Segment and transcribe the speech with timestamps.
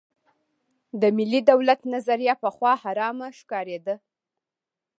[1.01, 3.95] د ملي دولت نظریه پخوا حرامه ښکارېده.